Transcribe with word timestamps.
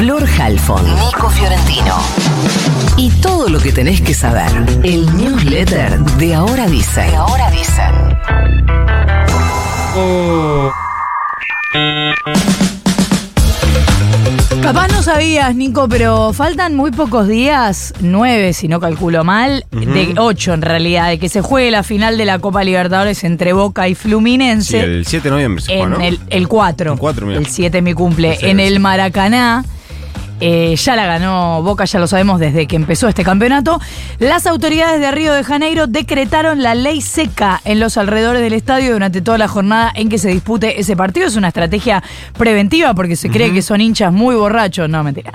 Flor 0.00 0.26
Halfon, 0.26 0.82
Nico 0.98 1.28
Fiorentino. 1.28 1.98
Y 2.96 3.10
todo 3.20 3.50
lo 3.50 3.60
que 3.60 3.70
tenés 3.70 4.00
que 4.00 4.14
saber. 4.14 4.50
El 4.82 5.14
newsletter 5.14 6.00
de 6.16 6.34
Ahora 6.34 6.66
Dicen. 6.68 7.10
De 7.10 7.16
Ahora 7.16 7.50
Dicen. 7.50 8.16
Capaz 14.62 14.88
no 14.88 15.02
sabías, 15.02 15.54
Nico, 15.54 15.86
pero 15.86 16.32
faltan 16.32 16.74
muy 16.74 16.92
pocos 16.92 17.28
días, 17.28 17.92
nueve 18.00 18.54
si 18.54 18.68
no 18.68 18.80
calculo 18.80 19.22
mal, 19.22 19.66
de 19.70 20.14
ocho 20.16 20.54
en 20.54 20.62
realidad, 20.62 21.10
de 21.10 21.18
que 21.18 21.28
se 21.28 21.42
juegue 21.42 21.70
la 21.70 21.82
final 21.82 22.16
de 22.16 22.24
la 22.24 22.38
Copa 22.38 22.64
Libertadores 22.64 23.22
entre 23.24 23.52
Boca 23.52 23.86
y 23.86 23.94
Fluminense. 23.94 24.70
Sí, 24.70 24.76
el 24.78 25.04
7 25.04 25.24
de 25.24 25.30
noviembre 25.30 25.62
se 25.62 25.72
juega, 25.72 25.84
en 25.84 25.90
¿no? 25.90 26.00
el, 26.00 26.18
el 26.30 26.48
4. 26.48 26.94
El 26.94 26.98
4, 26.98 27.26
mira. 27.26 27.38
El 27.38 27.46
7 27.46 27.82
mi 27.82 27.92
cumple. 27.92 28.38
Sí, 28.38 28.46
en 28.46 28.60
el 28.60 28.80
Maracaná. 28.80 29.62
Eh, 30.40 30.74
ya 30.76 30.96
la 30.96 31.06
ganó 31.06 31.62
Boca, 31.62 31.84
ya 31.84 31.98
lo 31.98 32.06
sabemos 32.06 32.40
desde 32.40 32.66
que 32.66 32.76
empezó 32.76 33.08
este 33.08 33.24
campeonato. 33.24 33.80
Las 34.18 34.46
autoridades 34.46 35.00
de 35.00 35.10
Río 35.10 35.32
de 35.32 35.44
Janeiro 35.44 35.86
decretaron 35.86 36.62
la 36.62 36.74
ley 36.74 37.00
seca 37.00 37.60
en 37.64 37.80
los 37.80 37.96
alrededores 37.96 38.42
del 38.42 38.54
estadio 38.54 38.92
durante 38.92 39.20
toda 39.20 39.38
la 39.38 39.48
jornada 39.48 39.92
en 39.94 40.08
que 40.08 40.18
se 40.18 40.28
dispute 40.28 40.80
ese 40.80 40.96
partido. 40.96 41.26
Es 41.26 41.36
una 41.36 41.48
estrategia 41.48 42.02
preventiva 42.36 42.94
porque 42.94 43.16
se 43.16 43.28
cree 43.30 43.52
que 43.52 43.62
son 43.62 43.80
hinchas 43.80 44.12
muy 44.12 44.34
borrachos. 44.34 44.88
No, 44.88 45.04
mentira. 45.04 45.32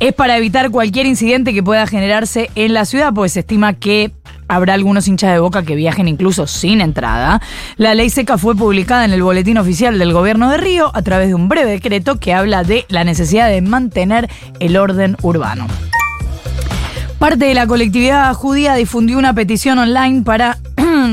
Es 0.00 0.12
para 0.12 0.36
evitar 0.36 0.70
cualquier 0.70 1.06
incidente 1.06 1.54
que 1.54 1.62
pueda 1.62 1.86
generarse 1.86 2.50
en 2.56 2.74
la 2.74 2.84
ciudad, 2.84 3.12
pues 3.14 3.32
se 3.32 3.40
estima 3.40 3.74
que 3.74 4.10
habrá 4.48 4.74
algunos 4.74 5.08
hinchas 5.08 5.32
de 5.32 5.38
boca 5.38 5.62
que 5.62 5.74
viajen 5.74 6.08
incluso 6.08 6.46
sin 6.46 6.80
entrada. 6.80 7.40
La 7.76 7.94
ley 7.94 8.10
seca 8.10 8.38
fue 8.38 8.54
publicada 8.54 9.04
en 9.04 9.12
el 9.12 9.22
boletín 9.22 9.58
oficial 9.58 9.98
del 9.98 10.12
gobierno 10.12 10.50
de 10.50 10.58
Río 10.58 10.90
a 10.94 11.02
través 11.02 11.28
de 11.28 11.34
un 11.34 11.48
breve 11.48 11.70
decreto 11.70 12.18
que 12.18 12.34
habla 12.34 12.64
de 12.64 12.84
la 12.88 13.04
necesidad 13.04 13.48
de 13.48 13.60
mantener 13.62 14.28
el 14.60 14.76
orden 14.76 15.16
urbano. 15.22 15.66
Parte 17.18 17.44
de 17.44 17.54
la 17.54 17.68
colectividad 17.68 18.34
judía 18.34 18.74
difundió 18.74 19.16
una 19.16 19.32
petición 19.32 19.78
online 19.78 20.22
para 20.22 20.58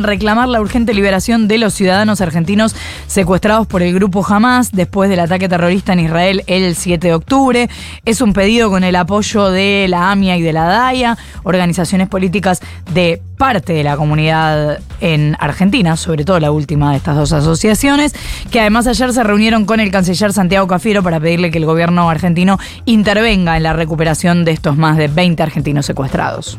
reclamar 0.04 0.48
la 0.48 0.62
urgente 0.62 0.94
liberación 0.94 1.48
de 1.48 1.58
los 1.58 1.74
ciudadanos 1.74 2.22
argentinos 2.22 2.76
secuestrados 3.08 3.68
por 3.68 3.82
el 3.82 3.94
grupo 3.94 4.26
Hamas 4.26 4.72
después 4.72 5.10
del 5.10 5.20
ataque 5.20 5.50
terrorista 5.50 5.94
en 5.94 6.00
Israel 6.00 6.44
el 6.48 6.76
7 6.76 7.08
de 7.08 7.14
octubre. 7.14 7.70
Es 8.06 8.22
un 8.22 8.34
pedido 8.34 8.70
con 8.70 8.84
el 8.84 8.96
apoyo 8.96 9.50
de 9.50 9.88
la 9.90 10.12
AMIA 10.12 10.38
y 10.38 10.42
de 10.42 10.54
la 10.54 10.66
DAIA, 10.66 11.18
organizaciones 11.44 12.08
políticas 12.08 12.62
de 12.94 13.22
parte 13.38 13.74
de 13.74 13.84
la 13.84 13.98
comunidad 13.98 14.80
en 15.00 15.36
Argentina, 15.40 15.96
sobre 15.98 16.26
todo 16.26 16.40
la 16.40 16.52
última 16.52 16.92
de 16.92 16.98
estas 16.98 17.16
dos 17.16 17.32
asociaciones, 17.32 18.14
que 18.52 18.60
además 18.60 18.86
ayer 18.86 19.14
se 19.14 19.24
reunieron 19.24 19.66
con 19.66 19.80
el 19.80 19.92
canciller 19.92 20.34
Santiago 20.34 20.68
Cafiero 20.68 21.02
para 21.02 21.20
pedirle 21.20 21.50
que 21.50 21.58
el 21.58 21.66
gobierno 21.66 22.10
argentino 22.10 22.60
intervenga 22.86 23.58
en 23.58 23.64
la 23.64 23.74
recuperación 23.74 24.46
de 24.46 24.52
estos 24.52 24.78
más 24.78 24.98
de 24.98 25.08
20 25.08 25.42
argentinos 25.42 25.86
secuestrados. 25.86 26.58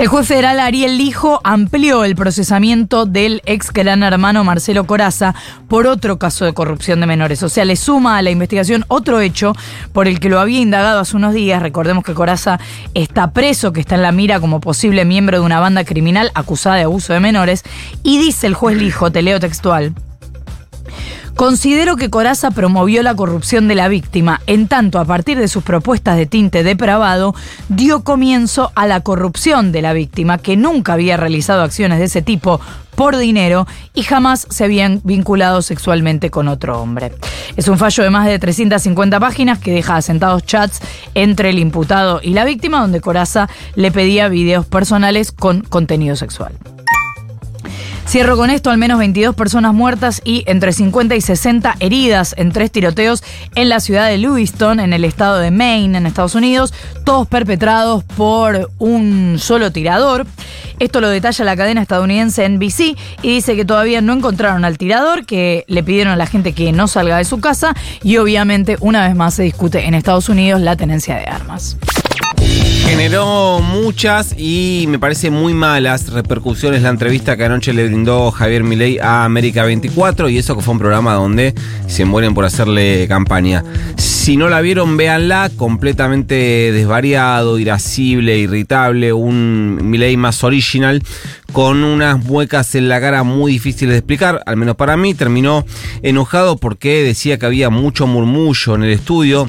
El 0.00 0.08
juez 0.08 0.26
federal 0.26 0.60
Ariel 0.60 0.96
Lijo 0.96 1.42
amplió 1.44 2.04
el 2.04 2.16
procesamiento 2.16 3.04
del 3.04 3.42
ex 3.44 3.70
gran 3.70 4.02
hermano 4.02 4.44
Marcelo 4.44 4.86
Coraza 4.86 5.34
por 5.68 5.86
otro 5.86 6.18
caso 6.18 6.46
de 6.46 6.54
corrupción 6.54 7.00
de 7.00 7.06
menores. 7.06 7.42
O 7.42 7.50
sea, 7.50 7.66
le 7.66 7.76
suma 7.76 8.16
a 8.16 8.22
la 8.22 8.30
investigación 8.30 8.86
otro 8.88 9.20
hecho 9.20 9.52
por 9.92 10.08
el 10.08 10.18
que 10.18 10.30
lo 10.30 10.40
había 10.40 10.60
indagado 10.60 11.00
hace 11.00 11.18
unos 11.18 11.34
días. 11.34 11.60
Recordemos 11.60 12.02
que 12.02 12.14
Coraza 12.14 12.58
está 12.94 13.32
preso, 13.32 13.74
que 13.74 13.80
está 13.80 13.96
en 13.96 14.00
la 14.00 14.10
mira 14.10 14.40
como 14.40 14.62
posible 14.62 15.04
miembro 15.04 15.38
de 15.38 15.44
una 15.44 15.60
banda 15.60 15.84
criminal 15.84 16.30
acusada 16.34 16.76
de 16.76 16.84
abuso 16.84 17.12
de 17.12 17.20
menores. 17.20 17.62
Y 18.02 18.16
dice 18.16 18.46
el 18.46 18.54
juez 18.54 18.78
Lijo, 18.78 19.12
te 19.12 19.20
leo 19.20 19.38
textual. 19.38 19.92
Considero 21.40 21.96
que 21.96 22.10
Coraza 22.10 22.50
promovió 22.50 23.02
la 23.02 23.14
corrupción 23.14 23.66
de 23.66 23.74
la 23.74 23.88
víctima, 23.88 24.42
en 24.46 24.68
tanto 24.68 24.98
a 24.98 25.06
partir 25.06 25.38
de 25.38 25.48
sus 25.48 25.62
propuestas 25.62 26.18
de 26.18 26.26
tinte 26.26 26.62
depravado, 26.62 27.34
dio 27.70 28.04
comienzo 28.04 28.72
a 28.74 28.86
la 28.86 29.00
corrupción 29.00 29.72
de 29.72 29.80
la 29.80 29.94
víctima, 29.94 30.36
que 30.36 30.58
nunca 30.58 30.92
había 30.92 31.16
realizado 31.16 31.62
acciones 31.62 31.98
de 31.98 32.04
ese 32.04 32.20
tipo 32.20 32.60
por 32.94 33.16
dinero 33.16 33.66
y 33.94 34.02
jamás 34.02 34.48
se 34.50 34.64
habían 34.64 35.00
vinculado 35.02 35.62
sexualmente 35.62 36.28
con 36.28 36.46
otro 36.46 36.78
hombre. 36.78 37.10
Es 37.56 37.68
un 37.68 37.78
fallo 37.78 38.04
de 38.04 38.10
más 38.10 38.26
de 38.26 38.38
350 38.38 39.18
páginas 39.18 39.58
que 39.58 39.72
deja 39.72 39.96
asentados 39.96 40.44
chats 40.44 40.82
entre 41.14 41.48
el 41.48 41.58
imputado 41.58 42.20
y 42.22 42.34
la 42.34 42.44
víctima, 42.44 42.82
donde 42.82 43.00
Coraza 43.00 43.48
le 43.76 43.90
pedía 43.90 44.28
videos 44.28 44.66
personales 44.66 45.32
con 45.32 45.62
contenido 45.62 46.16
sexual. 46.16 46.52
Cierro 48.06 48.36
con 48.36 48.50
esto, 48.50 48.70
al 48.70 48.78
menos 48.78 48.98
22 48.98 49.36
personas 49.36 49.72
muertas 49.72 50.20
y 50.24 50.42
entre 50.46 50.72
50 50.72 51.14
y 51.14 51.20
60 51.20 51.76
heridas 51.78 52.34
en 52.36 52.50
tres 52.50 52.72
tiroteos 52.72 53.22
en 53.54 53.68
la 53.68 53.78
ciudad 53.78 54.08
de 54.08 54.18
Lewiston, 54.18 54.80
en 54.80 54.92
el 54.92 55.04
estado 55.04 55.38
de 55.38 55.52
Maine, 55.52 55.96
en 55.96 56.06
Estados 56.06 56.34
Unidos, 56.34 56.74
todos 57.04 57.28
perpetrados 57.28 58.02
por 58.02 58.70
un 58.78 59.36
solo 59.38 59.70
tirador. 59.70 60.26
Esto 60.80 61.00
lo 61.00 61.08
detalla 61.08 61.44
la 61.44 61.56
cadena 61.56 61.82
estadounidense 61.82 62.48
NBC 62.48 62.96
y 63.22 63.34
dice 63.34 63.54
que 63.54 63.64
todavía 63.64 64.00
no 64.00 64.14
encontraron 64.14 64.64
al 64.64 64.78
tirador, 64.78 65.24
que 65.24 65.64
le 65.68 65.84
pidieron 65.84 66.12
a 66.12 66.16
la 66.16 66.26
gente 66.26 66.52
que 66.52 66.72
no 66.72 66.88
salga 66.88 67.18
de 67.18 67.24
su 67.24 67.38
casa 67.38 67.74
y 68.02 68.16
obviamente 68.16 68.76
una 68.80 69.06
vez 69.06 69.14
más 69.14 69.34
se 69.34 69.44
discute 69.44 69.86
en 69.86 69.94
Estados 69.94 70.28
Unidos 70.28 70.60
la 70.60 70.76
tenencia 70.76 71.16
de 71.16 71.26
armas. 71.26 71.76
Generó 72.90 73.60
muchas 73.60 74.34
y 74.36 74.84
me 74.88 74.98
parece 74.98 75.30
muy 75.30 75.54
malas 75.54 76.12
repercusiones 76.12 76.82
la 76.82 76.88
entrevista 76.88 77.36
que 77.36 77.44
anoche 77.44 77.72
le 77.72 77.86
brindó 77.86 78.32
Javier 78.32 78.64
Milei 78.64 78.98
a 78.98 79.24
América 79.24 79.62
24 79.62 80.28
y 80.28 80.38
eso 80.38 80.56
que 80.56 80.60
fue 80.60 80.72
un 80.72 80.80
programa 80.80 81.14
donde 81.14 81.54
se 81.86 82.04
mueren 82.04 82.34
por 82.34 82.44
hacerle 82.44 83.06
campaña. 83.06 83.62
Si 83.96 84.36
no 84.36 84.48
la 84.48 84.60
vieron, 84.60 84.96
véanla, 84.96 85.52
completamente 85.56 86.34
desvariado, 86.34 87.60
irascible, 87.60 88.36
irritable, 88.38 89.12
un 89.12 89.78
Milei 89.84 90.16
más 90.16 90.42
original, 90.42 91.00
con 91.52 91.84
unas 91.84 92.22
muecas 92.24 92.74
en 92.74 92.88
la 92.88 93.00
cara 93.00 93.22
muy 93.22 93.52
difíciles 93.52 93.92
de 93.92 93.98
explicar, 93.98 94.42
al 94.46 94.56
menos 94.56 94.74
para 94.74 94.96
mí, 94.96 95.14
terminó 95.14 95.64
enojado 96.02 96.56
porque 96.56 97.04
decía 97.04 97.38
que 97.38 97.46
había 97.46 97.70
mucho 97.70 98.08
murmullo 98.08 98.74
en 98.74 98.82
el 98.82 98.90
estudio. 98.90 99.48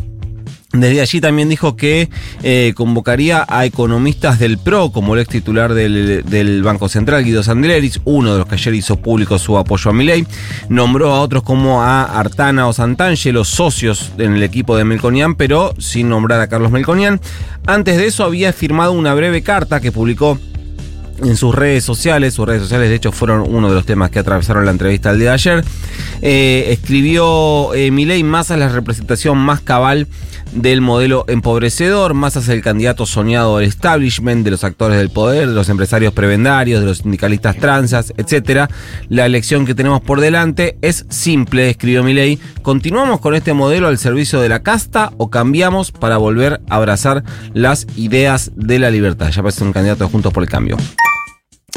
Desde 0.74 1.02
allí 1.02 1.20
también 1.20 1.50
dijo 1.50 1.76
que 1.76 2.10
eh, 2.44 2.74
convocaría 2.76 3.46
a 3.50 3.66
economistas 3.66 4.40
del 4.40 4.58
PRO, 4.58 4.92
como 4.92 5.14
el 5.14 5.22
ex 5.22 5.30
titular 5.30 5.74
del, 5.74 6.64
Banco 6.64 6.88
Central, 6.88 7.26
Guido 7.26 7.44
Sandleris, 7.44 8.00
uno 8.06 8.32
de 8.32 8.40
los 8.40 8.48
que 8.48 8.56
ayer 8.56 8.76
hizo 8.76 8.96
público 8.96 9.38
su 9.38 9.58
apoyo 9.58 9.92
a 9.92 9.94
Milei. 9.94 10.26
Nombró 10.70 11.12
a 11.12 11.20
otros 11.20 11.44
como 11.44 11.82
a 11.82 12.04
Artana 12.04 12.68
o 12.68 12.74
Santangelo, 12.74 13.44
socios 13.44 14.14
en 14.18 14.36
el 14.36 14.44
equipo 14.44 14.78
de 14.78 14.86
Melconian, 14.86 15.36
pero 15.36 15.74
sin 15.78 16.08
nombrar 16.08 16.40
a 16.40 16.48
Carlos 16.48 16.72
Melconian. 16.72 17.20
Antes 17.68 17.98
de 17.98 18.08
eso 18.08 18.24
había 18.24 18.54
firmado 18.54 18.94
una 18.94 19.14
breve 19.14 19.44
carta 19.44 19.82
que 19.82 19.92
publicó 19.92 20.40
en 21.24 21.38
sus 21.38 21.54
redes 21.54 21.84
sociales, 21.84 22.34
sus 22.34 22.48
redes 22.48 22.62
sociales 22.62 22.90
de 22.90 22.96
hecho 22.96 23.12
fueron 23.12 23.42
uno 23.48 23.70
de 23.70 23.76
los 23.76 23.86
temas 23.86 24.10
que 24.10 24.20
atravesaron 24.20 24.66
la 24.66 24.72
entrevista 24.72 25.12
el 25.12 25.20
día 25.20 25.30
de 25.30 25.34
ayer, 25.34 25.64
eh, 26.22 26.68
escribió 26.70 27.74
eh, 27.74 27.92
Milei 27.92 28.24
Massa 28.24 28.56
es 28.56 28.60
la 28.60 28.70
representación 28.70 29.38
más 29.38 29.62
cabal 29.62 30.08
del 30.52 30.82
modelo 30.82 31.26
empobrecedor, 31.28 32.14
Massa 32.14 32.40
es 32.40 32.50
el 32.50 32.62
candidato 32.62 33.06
soñado 33.06 33.58
del 33.58 33.70
establishment, 33.70 34.44
de 34.44 34.52
los 34.52 34.64
actores 34.64 34.98
del 34.98 35.10
poder, 35.10 35.48
de 35.48 35.54
los 35.54 35.70
empresarios 35.70 36.14
prebendarios, 36.14 36.82
de 36.82 36.86
los 36.88 37.00
sindicalistas 37.00 37.58
transas, 37.58 38.14
etc. 38.18 38.70
La 39.10 39.26
elección 39.26 39.66
que 39.66 39.76
tenemos 39.76 40.02
por 40.02 40.20
delante 40.20 40.78
es 40.82 41.06
simple, 41.10 41.70
escribió 41.70 42.04
Milei, 42.04 42.40
¿continuamos 42.62 43.22
con 43.22 43.36
este 43.36 43.54
modelo 43.54 43.88
al 43.88 43.98
servicio 43.98 44.42
de 44.42 44.50
la 44.50 44.62
casta 44.62 45.12
o 45.18 45.30
cambiamos 45.30 45.92
para 45.92 46.18
volver 46.18 46.62
a 46.70 46.76
abrazar 46.76 47.24
las 47.54 47.88
ideas 47.96 48.52
de 48.56 48.80
la 48.80 48.92
libertad? 48.92 49.32
Ya 49.32 49.42
parece 49.42 49.64
un 49.64 49.74
candidato 49.74 50.04
de 50.06 50.12
Juntos 50.12 50.34
por 50.34 50.44
el 50.44 50.50
Cambio. 50.50 50.78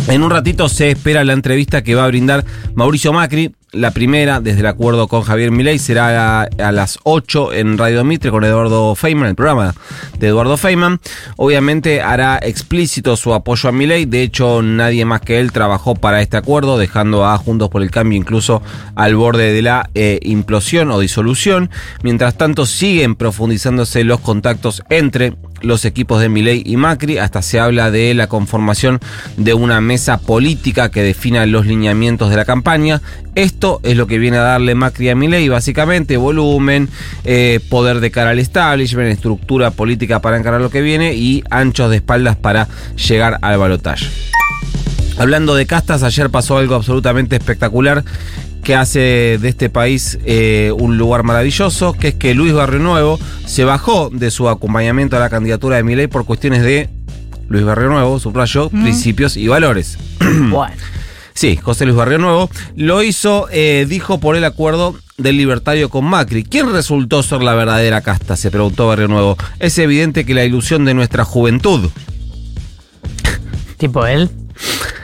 En 0.06 0.22
un 0.22 0.30
ratito 0.30 0.68
se 0.68 0.90
espera 0.90 1.24
la 1.24 1.32
entrevista 1.32 1.82
que 1.82 1.94
va 1.94 2.04
a 2.04 2.08
brindar 2.08 2.44
Mauricio 2.74 3.12
Macri. 3.12 3.54
La 3.72 3.90
primera, 3.90 4.40
desde 4.40 4.60
el 4.60 4.66
acuerdo 4.66 5.08
con 5.08 5.22
Javier 5.22 5.50
Milei, 5.50 5.80
será 5.80 6.42
a, 6.42 6.72
las 6.72 6.98
8 7.02 7.54
en 7.54 7.76
Radio 7.76 8.04
Mitre 8.04 8.30
con 8.30 8.44
Eduardo 8.44 8.94
Feynman, 8.94 9.30
el 9.30 9.34
programa 9.34 9.74
de 10.18 10.28
Eduardo 10.28 10.56
Feynman. 10.56 11.00
Obviamente 11.36 12.00
hará 12.00 12.38
explícito 12.40 13.16
su 13.16 13.34
apoyo 13.34 13.70
a 13.70 13.72
Milei. 13.72 14.04
De 14.04 14.22
hecho, 14.22 14.62
nadie 14.62 15.04
más 15.04 15.22
que 15.22 15.40
él 15.40 15.50
trabajó 15.50 15.96
para 15.96 16.22
este 16.22 16.36
acuerdo, 16.36 16.78
dejando 16.78 17.24
a 17.26 17.36
Juntos 17.38 17.70
por 17.70 17.82
el 17.82 17.90
Cambio 17.90 18.16
incluso 18.16 18.62
al 18.94 19.16
borde 19.16 19.52
de 19.52 19.62
la 19.62 19.90
eh, 19.94 20.20
implosión 20.22 20.90
o 20.92 21.00
disolución. 21.00 21.70
Mientras 22.02 22.36
tanto, 22.36 22.66
siguen 22.66 23.16
profundizándose 23.16 24.04
los 24.04 24.20
contactos 24.20 24.84
entre 24.88 25.34
los 25.62 25.84
equipos 25.84 26.20
de 26.20 26.28
Milei 26.28 26.62
y 26.64 26.76
Macri, 26.76 27.18
hasta 27.18 27.42
se 27.42 27.58
habla 27.58 27.90
de 27.90 28.12
la 28.14 28.26
conformación 28.26 29.00
de 29.36 29.54
una 29.54 29.80
mesa 29.80 30.18
política 30.18 30.90
que 30.90 31.02
defina 31.02 31.46
los 31.46 31.66
lineamientos 31.66 32.30
de 32.30 32.36
la 32.36 32.44
campaña. 32.44 33.00
Esto 33.34 33.80
es 33.82 33.96
lo 33.96 34.06
que 34.06 34.18
viene 34.18 34.36
a 34.36 34.42
darle 34.42 34.74
Macri 34.74 35.08
a 35.08 35.16
Milei, 35.16 35.48
básicamente, 35.48 36.16
volumen, 36.16 36.88
eh, 37.24 37.60
poder 37.68 38.00
de 38.00 38.10
cara 38.10 38.30
al 38.30 38.38
establishment, 38.38 39.10
estructura 39.10 39.70
política 39.70 40.20
para 40.20 40.36
encarar 40.36 40.60
lo 40.60 40.70
que 40.70 40.82
viene 40.82 41.14
y 41.14 41.42
anchos 41.50 41.90
de 41.90 41.96
espaldas 41.96 42.36
para 42.36 42.68
llegar 42.96 43.38
al 43.40 43.58
balotaje. 43.58 44.06
Hablando 45.16 45.54
de 45.54 45.66
castas, 45.66 46.02
ayer 46.02 46.28
pasó 46.28 46.58
algo 46.58 46.74
absolutamente 46.74 47.36
espectacular 47.36 48.04
que 48.64 48.74
hace 48.74 49.38
de 49.40 49.48
este 49.48 49.70
país 49.70 50.18
eh, 50.24 50.72
un 50.76 50.98
lugar 50.98 51.22
maravilloso, 51.22 51.92
que 51.92 52.08
es 52.08 52.14
que 52.14 52.34
Luis 52.34 52.52
Barrio 52.52 52.80
Nuevo 52.80 53.20
se 53.46 53.64
bajó 53.64 54.10
de 54.12 54.30
su 54.30 54.48
acompañamiento 54.48 55.16
a 55.16 55.20
la 55.20 55.30
candidatura 55.30 55.76
de 55.76 55.84
Milei 55.84 56.08
por 56.08 56.24
cuestiones 56.24 56.62
de 56.62 56.88
Luis 57.48 57.64
Barrio 57.64 57.90
Nuevo, 57.90 58.18
subrayó, 58.18 58.70
principios 58.70 59.36
y 59.36 59.46
valores. 59.46 59.98
Bueno. 60.50 60.74
Sí, 61.34 61.56
José 61.56 61.84
Luis 61.84 61.96
Barrio 61.96 62.18
Nuevo 62.18 62.48
lo 62.76 63.02
hizo, 63.02 63.48
eh, 63.50 63.86
dijo 63.88 64.18
por 64.20 64.36
el 64.36 64.44
acuerdo 64.44 64.94
del 65.18 65.36
libertario 65.36 65.88
con 65.90 66.04
Macri. 66.04 66.44
¿Quién 66.44 66.72
resultó 66.72 67.22
ser 67.24 67.42
la 67.42 67.54
verdadera 67.54 68.00
casta? 68.02 68.36
Se 68.36 68.50
preguntó 68.52 68.86
Barrio 68.86 69.08
Nuevo. 69.08 69.36
Es 69.58 69.76
evidente 69.78 70.24
que 70.24 70.32
la 70.34 70.44
ilusión 70.44 70.84
de 70.84 70.94
nuestra 70.94 71.24
juventud, 71.24 71.90
Tipo 73.78 74.06
él. 74.06 74.30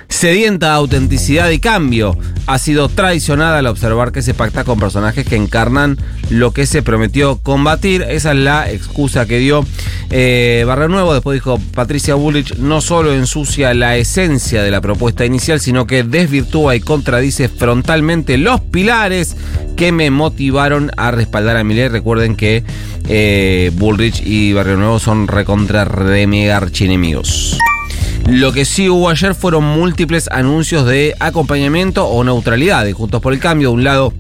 sedienta 0.09 0.69
de 0.69 0.73
autenticidad 0.75 1.51
y 1.51 1.59
cambio, 1.59 2.17
ha 2.47 2.59
sido 2.59 2.89
traicionada 2.89 3.59
al 3.59 3.67
observar 3.67 4.13
que 4.13 4.23
se 4.23 4.35
pacta 4.35 4.65
con 4.65 4.79
personajes 4.79 5.27
que 5.27 5.37
encarnan 5.37 5.99
lo 6.31 6.53
que 6.53 6.67
se 6.67 6.83
prometió 6.83 7.39
combatir. 7.39 8.03
Esa 8.03 8.33
es 8.33 8.39
la 8.39 8.71
excusa 8.71 9.27
que 9.27 9.39
dio 9.39 9.65
eh, 10.11 10.65
Barrio 10.67 10.89
Nuevo. 10.89 11.15
Después 11.15 11.37
dijo 11.37 11.59
Patricia 11.75 12.15
Bullrich 12.15 12.57
no 12.57 12.81
solo 12.81 13.13
ensucia 13.13 13.75
la 13.75 13.97
esencia 13.97 14.63
de 14.63 14.71
la 14.71 14.81
propuesta 14.81 15.25
inicial, 15.25 15.61
sino 15.61 15.87
que 15.87 16.03
desvirtúa 16.03 16.77
y 16.77 16.81
contradice 16.81 17.49
frontalmente 17.49 18.39
los 18.39 18.61
pilares 18.61 19.37
que 19.77 19.93
me 19.93 20.11
motivaron 20.11 20.91
a 20.97 21.11
respaldar 21.11 21.57
a 21.57 21.65
Milei. 21.65 21.89
Recuerden 21.89 22.37
que 22.37 22.65
eh, 23.09 23.71
Bullrich 23.75 24.23
y 24.25 24.53
Barrio 24.53 24.77
Nuevo 24.77 24.99
son 24.99 25.27
recontra 25.27 25.85
remega. 25.85 26.61
Lo 28.29 28.53
que 28.53 28.65
sí 28.65 28.89
hubo 28.89 29.09
ayer 29.09 29.35
fueron 29.35 29.65
múltiples 29.65 30.29
anuncios 30.31 30.87
de 30.87 31.15
acompañamiento 31.19 32.07
o 32.07 32.23
neutralidad 32.25 32.85
de 32.85 32.93
Juntos 32.93 33.21
por 33.21 33.33
el 33.33 33.41
Cambio. 33.41 33.71
De 33.71 33.75
un 33.75 33.85
lado, 33.85 34.13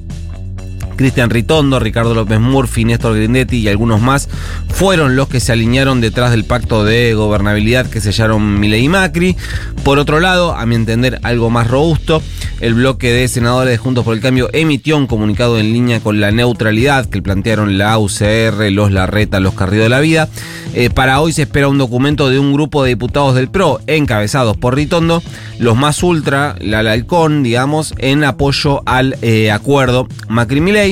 Cristian 1.00 1.31
Ritondo, 1.31 1.81
Ricardo 1.81 2.14
López 2.14 2.41
Murphy, 2.41 2.85
Néstor 2.85 3.17
Grindetti 3.17 3.56
y 3.56 3.69
algunos 3.69 4.02
más 4.02 4.29
fueron 4.69 5.17
los 5.17 5.29
que 5.29 5.41
se 5.41 5.50
alinearon 5.50 6.02
detrás 6.02 6.31
del 6.31 6.44
pacto 6.44 6.85
de 6.85 7.14
gobernabilidad 7.14 7.87
que 7.87 8.02
sellaron 8.02 8.61
Milei 8.61 8.85
y 8.85 8.88
Macri. 8.91 9.35
Por 9.82 9.99
otro 9.99 10.20
lado, 10.20 10.55
a 10.55 10.67
mi 10.67 10.75
entender 10.75 11.19
algo 11.23 11.49
más 11.49 11.69
robusto, 11.69 12.23
el 12.61 12.75
bloque 12.75 13.14
de 13.14 13.29
senadores 13.29 13.73
de 13.73 13.79
Juntos 13.79 14.05
por 14.05 14.14
el 14.14 14.20
Cambio 14.20 14.50
emitió 14.52 14.99
un 14.99 15.06
comunicado 15.06 15.58
en 15.58 15.73
línea 15.73 16.00
con 16.00 16.20
la 16.20 16.32
neutralidad 16.32 17.06
que 17.06 17.23
plantearon 17.23 17.79
la 17.79 17.99
UCR, 17.99 18.70
los 18.70 18.93
Larreta, 18.93 19.41
los 19.41 19.55
Carrillo 19.55 19.85
de 19.85 19.88
la 19.88 20.00
Vida. 20.00 20.29
Eh, 20.75 20.91
para 20.91 21.20
hoy 21.23 21.32
se 21.32 21.43
espera 21.43 21.69
un 21.69 21.79
documento 21.79 22.29
de 22.29 22.38
un 22.38 22.53
grupo 22.53 22.85
de 22.85 22.91
diputados 22.91 23.35
del 23.35 23.49
PRO, 23.49 23.81
encabezados 23.87 24.58
por 24.58 24.76
Ritondo, 24.76 25.23
los 25.58 25.79
más 25.79 26.03
ultra, 26.03 26.56
la 26.61 26.81
Halcón, 26.81 27.43
digamos, 27.43 27.94
en 27.96 28.23
apoyo 28.23 28.82
al 28.85 29.17
eh, 29.23 29.50
acuerdo 29.50 30.06
Macri-Milei. 30.29 30.90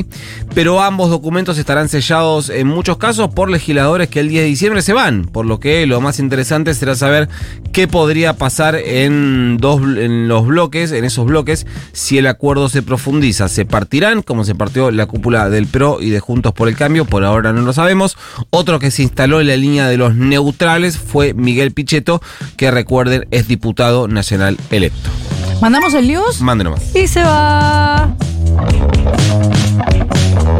Pero 0.55 0.81
ambos 0.81 1.11
documentos 1.11 1.59
estarán 1.59 1.89
sellados 1.89 2.51
en 2.51 2.67
muchos 2.67 2.97
casos 2.97 3.31
por 3.31 3.51
legisladores 3.51 4.09
que 4.09 4.21
el 4.21 4.29
10 4.29 4.43
de 4.43 4.49
diciembre 4.49 4.83
se 4.83 4.93
van, 4.93 5.25
por 5.25 5.47
lo 5.47 5.61
que 5.61 5.87
lo 5.87 6.01
más 6.01 6.19
interesante 6.19 6.75
será 6.75 6.95
saber 6.95 7.29
qué 7.73 7.89
podría 7.89 8.35
pasar 8.35 8.77
en, 8.77 9.57
dos, 9.59 9.81
en 9.83 10.29
los 10.29 10.47
bloques, 10.47 10.93
en 10.93 11.05
esos 11.05 11.27
bloques, 11.27 11.67
si 11.93 12.19
el 12.19 12.27
acuerdo 12.27 12.69
se 12.69 12.83
profundiza. 12.83 13.49
¿Se 13.49 13.65
partirán, 13.65 14.23
como 14.23 14.45
se 14.45 14.55
partió 14.55 14.91
la 14.91 15.07
cúpula 15.07 15.49
del 15.51 15.67
PRO 15.67 15.99
y 16.01 16.11
de 16.11 16.21
Juntos 16.21 16.53
por 16.53 16.69
el 16.69 16.77
Cambio? 16.77 17.05
Por 17.05 17.25
ahora 17.25 17.53
no 17.53 17.63
lo 17.63 17.73
sabemos. 17.73 18.17
Otro 18.51 18.79
que 18.79 18.91
se 18.91 19.03
instaló 19.03 19.41
en 19.41 19.49
la 19.49 19.57
línea 19.57 19.89
de 19.89 19.97
los 19.97 20.15
neutrales 20.15 20.99
fue 20.99 21.35
Miguel 21.35 21.73
Pichetto, 21.73 22.21
que 22.57 22.71
recuerden 22.71 23.27
es 23.31 23.49
diputado 23.49 24.09
nacional 24.09 24.57
electo. 24.71 25.11
¿Mandamos 25.61 25.95
el 25.95 26.07
news? 26.07 26.41
Mande 26.41 26.65
nomás. 26.65 26.95
Y 26.95 27.07
se 27.09 27.23
va. 27.23 28.15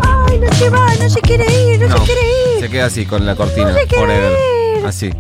Ay, 0.03 0.39
no 0.39 0.53
se 0.53 0.71
va, 0.71 0.95
no 1.01 1.11
se 1.11 1.21
quiere 1.21 1.45
ir, 1.45 1.81
no, 1.81 1.99
se 1.99 2.05
quiere 2.05 2.21
ir. 2.21 2.61
Se 2.61 2.69
queda 2.69 2.87
así 2.87 3.07
con 3.07 3.25
la 3.27 3.35
cortina. 3.35 3.71
No 3.71 3.75
se 3.75 3.87
quiere 3.87 4.05
forever. 4.05 4.33
ir. 4.79 4.87
Así. 4.87 5.11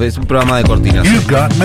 Es 0.00 0.18
un 0.18 0.26
programa 0.26 0.58
de 0.58 0.64
cortinas. 0.64 1.04
You 1.04 1.20
got 1.28 1.56